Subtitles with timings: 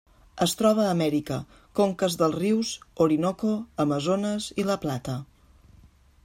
[0.43, 1.35] Es troba a Amèrica:
[1.79, 2.71] conques dels rius
[3.07, 3.53] Orinoco,
[3.85, 5.19] Amazones i La Plata.